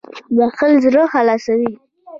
[0.35, 1.71] •بښل زړه خلاصوي.